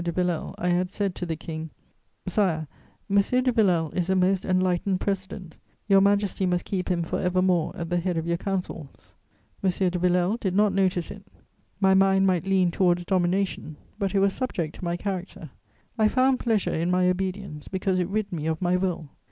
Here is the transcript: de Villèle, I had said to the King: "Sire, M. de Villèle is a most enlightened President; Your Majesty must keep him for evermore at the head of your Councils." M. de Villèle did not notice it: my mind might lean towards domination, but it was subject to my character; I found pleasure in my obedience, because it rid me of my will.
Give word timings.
de 0.03 0.11
Villèle, 0.11 0.55
I 0.57 0.69
had 0.69 0.89
said 0.89 1.13
to 1.13 1.27
the 1.27 1.35
King: 1.35 1.69
"Sire, 2.25 2.67
M. 3.07 3.17
de 3.17 3.51
Villèle 3.53 3.93
is 3.93 4.09
a 4.09 4.15
most 4.15 4.43
enlightened 4.45 4.99
President; 4.99 5.57
Your 5.87 6.01
Majesty 6.01 6.47
must 6.47 6.65
keep 6.65 6.89
him 6.89 7.03
for 7.03 7.19
evermore 7.19 7.71
at 7.75 7.91
the 7.91 7.97
head 7.99 8.17
of 8.17 8.25
your 8.25 8.37
Councils." 8.37 9.13
M. 9.63 9.69
de 9.69 9.99
Villèle 9.99 10.39
did 10.39 10.55
not 10.55 10.73
notice 10.73 11.11
it: 11.11 11.23
my 11.79 11.93
mind 11.93 12.25
might 12.25 12.45
lean 12.47 12.71
towards 12.71 13.05
domination, 13.05 13.77
but 13.99 14.15
it 14.15 14.19
was 14.19 14.33
subject 14.33 14.73
to 14.73 14.83
my 14.83 14.97
character; 14.97 15.51
I 15.99 16.07
found 16.07 16.39
pleasure 16.39 16.73
in 16.73 16.89
my 16.89 17.07
obedience, 17.07 17.67
because 17.67 17.99
it 17.99 18.09
rid 18.09 18.31
me 18.33 18.47
of 18.47 18.59
my 18.59 18.77
will. 18.77 19.07